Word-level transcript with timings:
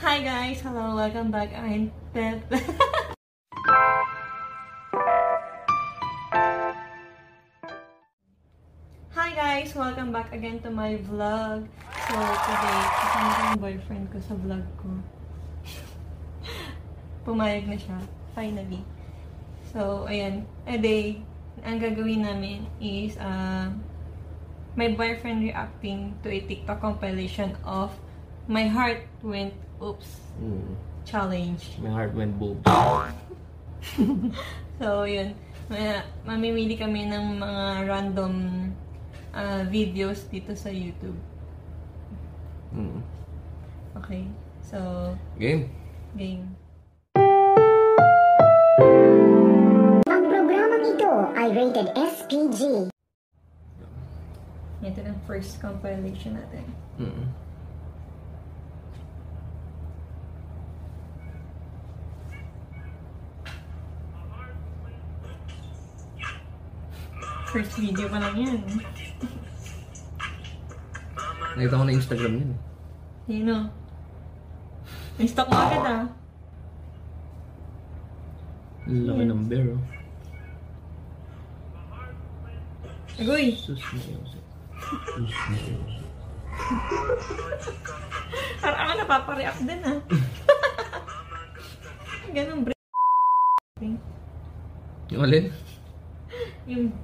Hi 0.00 0.24
guys! 0.24 0.64
Hello, 0.64 0.96
welcome 0.96 1.28
back. 1.28 1.52
I'm 1.52 1.92
Pep. 2.16 2.40
Hi 9.12 9.30
guys! 9.36 9.76
Welcome 9.76 10.08
back 10.08 10.32
again 10.32 10.64
to 10.64 10.72
my 10.72 10.96
vlog. 11.04 11.68
So 12.08 12.16
today, 12.16 12.80
kasama 12.96 13.28
ko 13.28 13.40
yung 13.44 13.60
boyfriend 13.60 14.08
ko 14.08 14.16
sa 14.24 14.40
vlog 14.40 14.64
ko. 14.80 14.88
Pumayag 17.28 17.68
na 17.68 17.76
siya. 17.76 18.00
Finally. 18.32 18.80
So, 19.68 20.08
ayan. 20.08 20.48
A 20.64 20.80
day, 20.80 21.20
ang 21.60 21.76
gagawin 21.76 22.24
namin 22.24 22.72
is, 22.80 23.20
uh, 23.20 23.68
my 24.80 24.96
boyfriend 24.96 25.44
reacting 25.44 26.16
to 26.24 26.32
a 26.32 26.40
TikTok 26.40 26.80
compilation 26.80 27.52
of 27.68 27.92
My 28.50 28.66
Heart 28.66 29.06
Went 29.22 29.54
Oops 29.78 30.10
Mm. 30.40 30.72
Challenge. 31.04 31.60
My 31.78 31.90
heart 31.90 32.14
went 32.14 32.34
boom. 32.34 32.58
So, 34.80 35.04
yun. 35.04 35.36
Ma- 35.68 36.00
mamimili 36.24 36.72
kami 36.74 37.04
ng 37.06 37.36
mga 37.36 37.64
random 37.84 38.32
uh, 39.36 39.62
videos 39.68 40.24
dito 40.26 40.56
sa 40.56 40.72
YouTube. 40.72 41.16
Mm. 42.72 43.04
Okay? 44.00 44.24
So, 44.64 45.12
Game. 45.36 45.68
game. 46.16 46.48
Ang 50.08 50.24
programang 50.24 50.84
ito 50.88 51.12
ay 51.36 51.48
rated 51.52 51.88
SPG. 51.92 52.88
Ito 54.80 55.00
ang 55.04 55.20
first 55.28 55.60
compilation 55.60 56.40
natin. 56.40 56.64
Mm. 56.96 57.24
First 67.50 67.74
video 67.76 68.06
pa 68.06 68.22
lang 68.22 68.34
yan. 68.38 68.58
Nakita 71.50 71.74
ko 71.74 71.84
na 71.84 71.92
Instagram 71.92 72.32
yun. 72.32 72.48
eh. 72.48 72.58
Yun 73.28 73.50
o. 73.50 73.58
May 75.18 75.26
stock 75.26 75.50
mo 75.50 75.58
agad 75.58 75.84
ah. 75.84 76.04
Ang 78.86 79.06
laki 79.06 79.24
ng 79.26 79.44
bear, 79.46 79.66
oh. 79.68 79.82
Agoy! 83.20 83.52
Sus, 83.52 83.76
Diyos. 83.76 84.30
Sus, 84.80 85.36
Diyos. 85.50 85.92
Parang 88.62 88.80
ako 88.80 88.92
napapareact 88.96 89.60
din 89.60 89.80
ah. 89.84 89.98
Ganun 92.30 92.62
bre. 92.62 92.74
Yung 95.10 95.20
alin? 95.20 95.50
Yung 96.64 96.94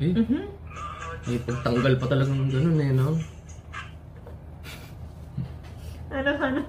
Eh, 0.00 0.16
mhm. 0.16 0.48
may 1.28 1.38
pagtanggal 1.44 1.92
pa 2.00 2.06
talagang 2.08 2.48
ganun 2.48 2.80
eh, 2.80 2.92
no? 2.96 3.20
Ano, 6.08 6.30
ano? 6.40 6.60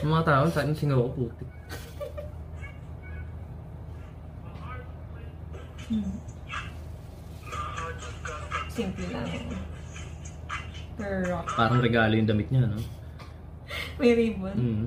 Yung 0.00 0.10
mga 0.16 0.24
tao, 0.24 0.44
sa 0.48 0.64
akin 0.64 0.72
singaw 0.72 1.04
ko 1.12 1.28
puti. 1.28 1.44
Simple 8.72 9.06
lang. 9.12 9.28
Pero. 10.96 11.44
Parang 11.52 11.84
regalo 11.84 12.16
yung 12.16 12.28
damit 12.28 12.48
niya, 12.48 12.64
no? 12.64 12.80
May 14.00 14.12
ribbon. 14.16 14.56
Mm. 14.56 14.86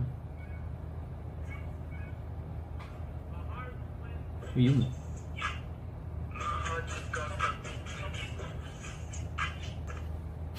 Yun. 4.58 4.99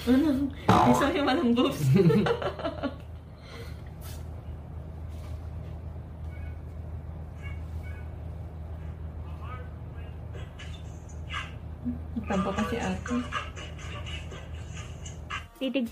Ano? 0.01 0.49
Gusto 0.65 1.05
niya 1.13 1.21
walang 1.21 1.53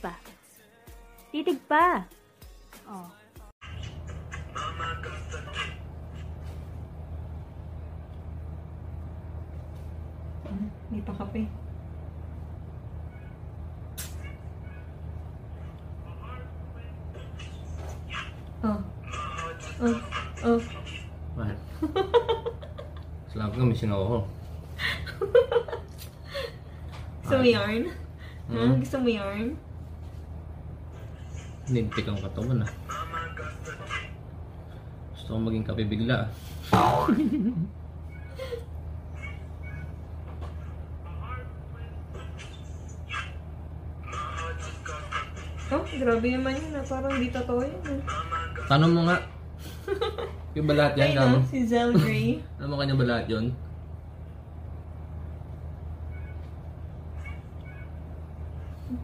pa. 0.02 0.14
Titig 1.30 1.62
pa. 1.70 2.10
Oh. 2.90 3.19
Hindi 10.50 11.02
pa 11.06 11.14
kape. 11.14 11.46
Oh. 18.60 18.80
Oh. 19.80 19.98
Oh. 20.44 20.60
Mahal. 21.38 21.58
Salamat 23.32 23.54
ka, 23.56 23.64
may 23.64 23.78
singaw 23.78 24.02
ko. 24.04 24.20
Gusto 27.24 27.36
mo 27.40 27.46
yarn? 27.46 27.84
Ha? 28.50 28.58
Hmm? 28.58 28.76
Gusto 28.82 28.98
mo 29.00 29.10
yarn? 29.14 29.54
Nintik 31.70 32.10
ang 32.10 32.20
katawan, 32.20 32.66
ah. 32.66 32.72
Gusto 35.14 35.38
ko 35.38 35.40
maging 35.40 35.64
kape 35.64 35.86
bigla, 35.86 36.26
ah. 36.74 37.06
Oh, 45.70 45.86
grabe 45.86 46.28
naman 46.34 46.58
yun 46.58 46.74
ah. 46.74 46.86
Parang 46.86 47.14
di 47.22 47.30
totoo 47.30 47.62
yun 47.62 47.82
ah. 47.86 48.02
Tanong 48.66 48.92
mo 48.94 49.02
nga. 49.06 49.18
Yung 50.58 50.66
ba 50.66 50.74
lahat 50.74 50.94
yan? 50.98 51.10
Ay 51.14 51.18
Tama? 51.18 51.38
no, 51.38 51.46
si 51.46 51.60
Zell 51.70 51.92
Grey. 51.94 52.42
Alam 52.58 52.70
mo 52.74 52.76
kanya 52.82 52.96
ba 52.98 53.06
lahat 53.06 53.26
yun? 53.30 53.46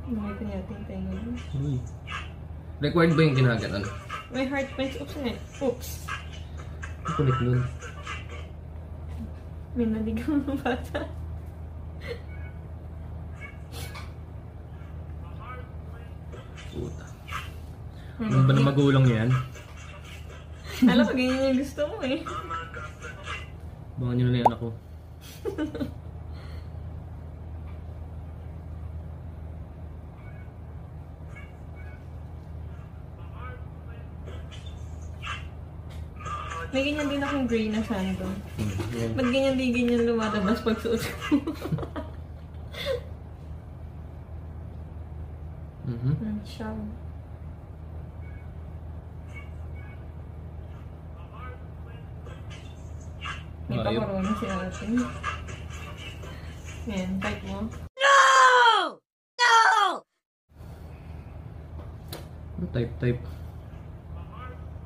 Nakita 0.09 0.41
niya 0.41 0.57
ating 0.65 0.83
tenga 0.89 1.13
yun. 1.13 1.35
Uy. 1.61 1.77
Required 2.81 3.13
ba 3.13 3.21
yung 3.21 3.37
kinaganan? 3.37 3.83
My 4.33 4.45
heart 4.49 4.69
went 4.75 4.93
oops 4.97 5.15
eh. 5.21 5.37
Oops. 5.61 5.89
Ang 7.05 7.13
kulit 7.13 7.37
nun. 7.45 7.61
May 9.77 9.85
naligaw 9.85 10.33
ng 10.41 10.57
bata. 10.65 10.99
Puta. 16.75 17.05
Ano 18.19 18.43
ba 18.43 18.51
na 18.51 18.67
magulang 18.67 19.07
yan? 19.07 19.31
Alam 20.83 21.07
ko, 21.07 21.11
ganyan 21.15 21.55
yung 21.55 21.59
gusto 21.63 21.81
mo 21.87 22.03
eh. 22.03 22.19
Baka 23.95 24.11
nyo 24.11 24.27
na 24.27 24.39
yung 24.43 24.47
anak 24.51 24.59
ko. 24.59 24.69
May 36.75 36.83
ganyan 36.91 37.07
din 37.07 37.23
akong 37.23 37.47
gray 37.47 37.71
na 37.71 37.79
sando. 37.87 38.27
Hmm. 38.59 39.15
Ba't 39.15 39.27
ganyan 39.31 39.55
din 39.55 39.71
ganyan 39.71 40.03
lumalabas 40.11 40.59
pag 40.59 40.75
suot 40.83 40.99
ko? 40.99 41.39
Mhm. 45.85 46.13
Hmm, 46.17 46.39
siya. 46.41 46.73
May 53.69 53.77
Ayun. 53.81 54.01
pa-corona 54.01 54.31
si 54.37 54.45
ate. 54.49 54.85
Yan, 56.85 57.09
type 57.21 57.43
mo. 57.49 57.59
Ano 62.55 62.65
type 62.71 62.93
type? 62.97 63.21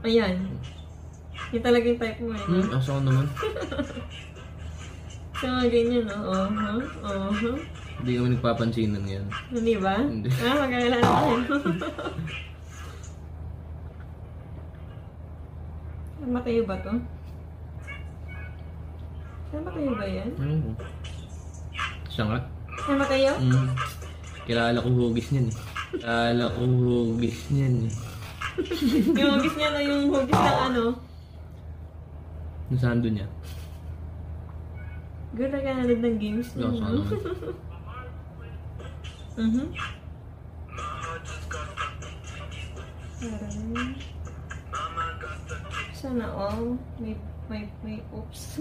Ayan. 0.04 0.36
Yung 1.56 1.63
talaga 1.63 1.86
yung 1.88 2.02
type 2.02 2.19
mo 2.24 2.34
eh. 2.36 2.44
no? 2.44 2.60
Hmm, 2.60 2.75
asa 2.75 2.92
ko 2.98 3.02
naman. 3.04 3.28
Sa 5.40 5.48
mga 5.48 5.72
ganyan, 5.72 6.04
no? 6.04 6.19
Oh, 6.28 6.48
huh? 6.52 6.80
Oh, 7.07 7.31
huh? 7.31 7.57
Hindi 8.00 8.16
kami 8.16 8.28
nagpapansinan 8.31 9.04
ngayon. 9.04 9.28
Hindi 9.51 9.74
ba? 9.75 9.96
Hindi. 10.00 10.30
Ah, 10.40 10.56
mag-alala 10.63 10.98
tayo. 11.04 11.36
Tama 16.24 16.40
kayo 16.48 16.62
ba 16.69 16.75
to? 16.80 16.94
Tama 19.51 19.69
kayo 19.75 19.92
ba 20.00 20.06
yan? 20.07 20.30
Ano? 20.40 20.72
Siya 22.07 22.24
nga. 22.24 22.40
Namatay 22.88 23.19
yun? 23.28 23.40
Mm. 23.51 23.69
Kilala 24.48 24.80
ko 24.80 24.90
hugis 24.90 25.28
niyan 25.36 25.48
eh. 25.52 25.56
Kilala 26.00 26.44
ko 26.56 26.62
hugis 26.63 27.40
niyan 27.52 27.75
eh. 27.86 27.94
yung 29.19 29.31
hugis 29.38 29.56
niya 29.60 29.69
na 29.75 29.81
yung 29.84 30.04
hugis 30.07 30.40
ng 30.40 30.60
ano. 30.72 30.84
Nasaan 32.72 33.04
doon 33.04 33.16
niya? 33.19 33.28
Good 35.36 35.52
na 35.52 35.60
nanonood 35.62 36.02
ng 36.02 36.18
games 36.18 36.50
niya. 36.56 36.72
Yung 36.72 37.04
Parang... 39.40 39.72
Sana 45.96 46.28
all. 46.28 46.76
May, 47.00 47.16
may, 47.48 47.64
may, 47.80 48.04
oops. 48.12 48.60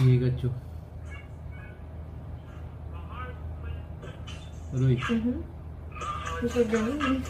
Pikachu. 0.00 0.48
Aroy. 4.72 4.96
Mhm. 4.96 5.44
Gusto 6.40 6.60
ganun 6.64 6.96
eh. 7.04 7.20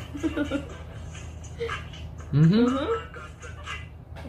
Mhm. 2.31 2.63
Mhm. 2.63 2.91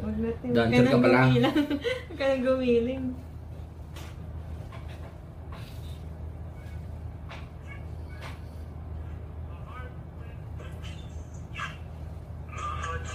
Huwag 0.01 0.18
natin. 0.18 0.48
Huwag 0.50 0.57
Dancer 0.57 0.86
ka 0.89 0.98
pala. 0.98 1.30
Huwag 1.30 2.18
ka 2.18 2.25
nang 2.25 2.42
gumiling. 2.42 3.13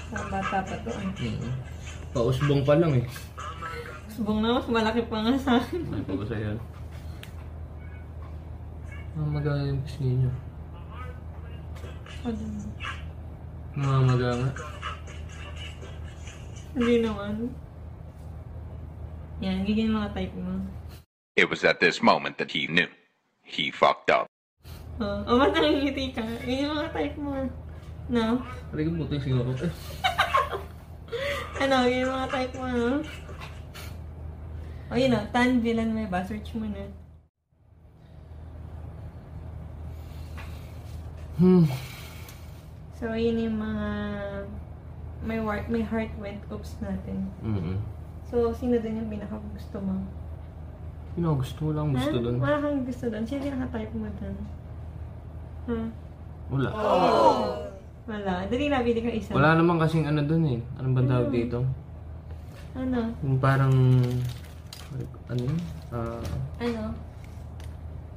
Sa 0.07 0.23
bata 0.37 0.61
pa 0.61 0.77
to. 0.85 0.91
ah. 0.93 1.01
Mhm. 1.17 1.53
Pausbong 2.13 2.63
pa 2.65 2.75
lang 2.77 2.93
eh. 2.97 3.07
Subong 4.13 4.41
na, 4.41 4.57
mas 4.57 4.69
malaki 4.69 5.05
pa 5.09 5.21
nga 5.21 5.33
sa 5.37 5.53
akin. 5.61 5.81
Ay, 5.93 6.03
pa 6.05 6.13
ba 6.17 6.25
sa'yo? 6.25 6.57
Mamaga 9.17 9.53
yung 9.65 9.81
pisngi 9.85 10.13
niyo. 10.25 10.33
Ano? 12.25 12.45
Mamaga 13.77 14.29
nga. 14.41 14.51
Hindi 16.77 16.95
naman. 17.01 17.33
Yan, 19.41 19.65
giging 19.69 19.93
mga 19.93 20.13
type 20.17 20.33
mo. 20.37 20.65
It 21.37 21.49
was 21.53 21.65
at 21.65 21.81
this 21.81 22.01
moment 22.01 22.41
that 22.41 22.53
he 22.53 22.69
knew. 22.69 22.89
He 23.45 23.69
fucked 23.69 24.09
up. 24.09 24.29
Oh, 24.97 25.21
oh 25.29 25.37
ba't 25.41 25.53
nangingiti 25.53 26.17
ka? 26.17 26.25
Yun 26.49 26.65
yung 26.69 26.73
mga 26.73 26.89
type 26.93 27.17
mo. 27.21 27.33
No? 28.09 28.41
Ko 28.73 28.81
buti 28.81 29.17
siguro. 29.21 29.53
Ano, 31.57 31.89
yun 31.89 32.05
yung 32.05 32.13
mga 32.13 32.29
type 32.29 32.55
mo, 32.61 32.67
no? 32.69 32.91
O 34.87 34.95
yun 34.95 35.17
o, 35.17 35.21
tan, 35.33 35.59
villain 35.65 35.91
may 35.91 36.07
ba? 36.07 36.21
Search 36.23 36.53
mo 36.55 36.69
na. 36.69 36.85
Hmm. 41.41 41.65
So, 42.97 43.13
yun 43.13 43.41
yung 43.41 43.59
mga 43.61 43.89
may, 45.25 45.41
war- 45.41 45.69
may 45.69 45.83
heart 45.85 46.13
went 46.21 46.41
oops 46.53 46.77
natin. 46.81 47.29
Mhm. 47.41 47.81
So, 48.29 48.53
sino 48.53 48.77
din 48.79 49.01
yung 49.01 49.11
pinaka 49.11 49.41
gusto 49.53 49.81
mo? 49.81 50.05
Sino 51.17 51.35
gusto? 51.41 51.61
Wala 51.73 51.81
akong 51.83 51.95
gusto 51.97 52.17
doon. 52.21 52.37
Wala 52.37 52.57
kang 52.61 52.85
gusto 52.85 53.05
doon. 53.09 53.25
Sino 53.25 53.37
yung 53.41 53.47
pinaka-type 53.49 53.93
mo 53.97 54.09
doon? 54.21 54.37
Ha? 55.67 55.79
Wala. 56.53 56.69
Wala. 58.07 58.47
Dali 58.47 58.71
na, 58.71 58.87
bili 58.87 59.03
ka 59.03 59.11
isa. 59.11 59.35
Wala 59.35 59.59
naman 59.59 59.83
kasing 59.83 60.07
ano 60.07 60.23
doon 60.23 60.45
eh. 60.47 60.61
Anong 60.79 60.95
ba 60.95 61.03
tawag 61.03 61.31
dito? 61.35 61.59
Ano? 62.79 63.11
Yung 63.21 63.39
parang... 63.43 63.75
Ano 65.27 65.41
yun? 65.43 65.59
Ah, 65.91 66.23
Ano? 66.63 66.83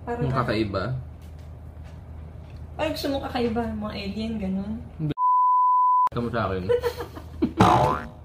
Parang, 0.05 0.21
yung 0.21 0.35
kakaiba. 0.35 0.83
Parang 2.77 2.93
gusto 2.93 3.07
mo 3.09 3.17
kakaiba, 3.19 3.61
mga 3.65 3.93
alien, 3.97 4.33
ganun. 4.37 4.73
Ito 6.13 6.21
mo 6.23 6.29
sa 6.29 6.47
akin. 6.47 6.63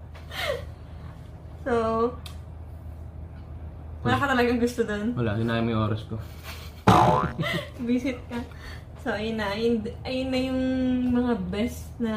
So, 1.64 1.72
wala 4.05 4.20
ka 4.20 4.26
talagang 4.28 4.60
gusto 4.60 4.84
doon. 4.84 5.17
Wala, 5.17 5.40
hinayang 5.40 5.64
mo 5.64 5.70
yung 5.72 5.84
oras 5.88 6.05
ko. 6.05 6.20
Visit 7.88 8.20
ka. 8.28 8.37
So, 9.04 9.12
ayun 9.12 9.36
na. 9.36 9.52
Ayun, 9.52 9.74
ayun 10.02 10.28
na 10.32 10.38
yung 10.40 10.60
mga 11.12 11.34
best 11.52 11.92
na 12.00 12.12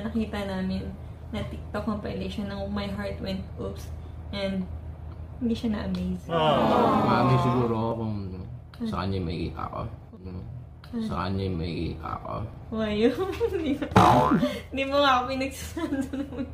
nakita 0.00 0.40
namin 0.42 0.88
na 1.30 1.44
TikTok 1.44 1.84
compilation 1.84 2.48
ng 2.48 2.64
My 2.66 2.88
Heart 2.88 3.20
Went 3.20 3.44
Oops. 3.54 3.84
And, 4.32 4.64
hindi 5.36 5.52
siya 5.52 5.76
na-amaze. 5.76 6.24
Mami 6.26 7.34
siguro 7.38 7.72
ako 7.72 7.92
kung 7.94 8.14
sa 8.88 9.04
kanya 9.04 9.20
may 9.20 9.52
ako. 9.52 9.84
Ano, 10.16 10.40
Sa 11.04 11.14
kanya 11.22 11.46
may 11.46 11.76
ako. 11.96 12.34
Why 12.72 12.92
yun? 12.98 13.14
Hindi 13.52 13.76
mo- 13.76 14.40
Hindi 14.72 14.82
mo 14.88 14.94
nga 14.98 15.10
ako 15.12 15.22
pinagsasando 15.28 16.08
naman. 16.18 16.44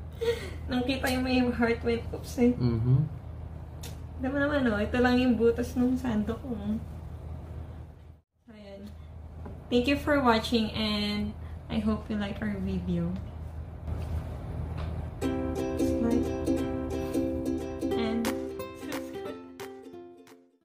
Nang 0.66 0.82
kita 0.82 1.06
yung 1.08 1.24
may 1.24 1.38
heart 1.46 1.80
went 1.82 2.02
oops 2.10 2.34
eh. 2.38 2.52
Mhm. 2.52 3.06
Diba 4.16 4.38
naman 4.38 4.66
oh, 4.66 4.80
ito 4.80 4.98
lang 4.98 5.14
yung 5.16 5.36
butas 5.36 5.72
ng 5.72 5.94
sando 5.94 6.34
ko. 6.40 6.52
Thank 9.68 9.88
you 9.88 9.96
for 9.96 10.20
watching 10.20 10.70
and 10.72 11.34
I 11.68 11.78
hope 11.78 12.08
you 12.08 12.16
like 12.16 12.40
our 12.40 12.56
video. 12.58 13.12